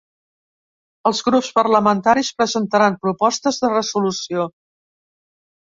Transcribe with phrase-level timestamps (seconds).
[1.09, 4.51] Els grups parlamentaris presentaran propostes de resolució.